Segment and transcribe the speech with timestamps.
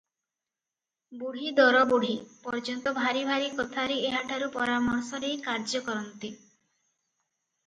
[1.23, 2.15] ବୁଢ଼ୀ ଦରବୁଢ଼ୀ,
[2.45, 6.33] ପର୍ଯ୍ୟନ୍ତ ଭାରି ଭାରି କଥାରେ ଏହାଠାରୁ ପରାମର୍ଶ ନେଇ କାର୍ଯ୍ୟ କରନ୍ତି।